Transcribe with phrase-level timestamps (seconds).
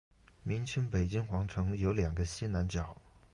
[0.41, 2.97] 明清北京皇城有两个西南角。